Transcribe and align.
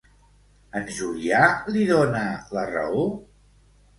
En 0.79 0.87
Julià 0.99 1.41
li 1.75 1.85
dona 1.91 2.23
la 2.59 2.65
raó? 2.73 3.05